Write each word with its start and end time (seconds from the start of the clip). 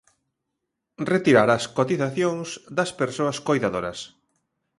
Retirar 1.13 1.49
as 1.57 1.63
cotizacións 1.77 2.47
das 2.77 2.89
persoas 3.01 3.37
coidadoras. 3.47 3.99